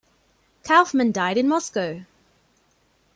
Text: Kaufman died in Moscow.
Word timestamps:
Kaufman 0.63 1.11
died 1.11 1.37
in 1.37 1.47
Moscow. 1.47 2.03